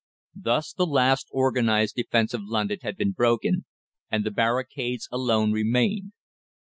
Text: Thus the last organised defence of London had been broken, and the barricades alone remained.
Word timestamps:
Thus 0.33 0.73
the 0.73 0.87
last 0.87 1.27
organised 1.29 1.95
defence 1.95 2.33
of 2.33 2.41
London 2.43 2.79
had 2.81 2.97
been 2.97 3.11
broken, 3.11 3.65
and 4.09 4.23
the 4.23 4.31
barricades 4.31 5.07
alone 5.11 5.51
remained. 5.51 6.13